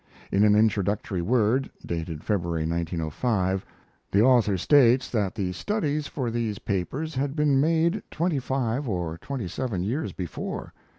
[In 0.31 0.43
an 0.43 0.55
introductory 0.55 1.21
word 1.21 1.69
(dated 1.85 2.23
February, 2.23 2.65
1905) 2.65 3.63
the 4.11 4.21
author 4.23 4.57
states 4.57 5.11
that 5.11 5.35
the 5.35 5.51
studies 5.53 6.07
for 6.07 6.31
these 6.31 6.57
papers 6.57 7.13
had 7.13 7.35
been 7.35 7.61
made 7.61 8.01
twenty 8.09 8.39
five 8.39 8.89
or 8.89 9.19
twenty 9.19 9.47
seven 9.47 9.83
years 9.83 10.11
before. 10.11 10.73